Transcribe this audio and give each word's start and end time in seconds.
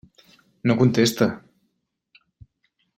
No 0.67 0.77
contesta. 0.79 1.27